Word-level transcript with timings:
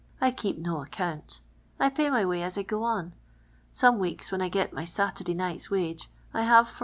I 0.19 0.31
ke» 0.31 0.41
p 0.41 0.53
no 0.57 0.81
account; 0.81 1.41
I 1.79 1.89
pay 1.89 2.09
my 2.09 2.23
wj'.y 2.23 2.41
as 2.41 2.57
I 2.57 2.63
go 2.63 2.81
on. 2.85 3.13
S»:mo 3.71 3.91
weeks 3.91 4.31
wht 4.31 4.33
n 4.33 4.41
I 4.41 4.49
get 4.49 4.73
my 4.73 4.83
Saturday 4.83 5.35
night's 5.35 5.69
wage, 5.69 6.09
I 6.33 6.41
hiive 6.41 6.65
from 6.65 6.77
*2. 6.79 6.79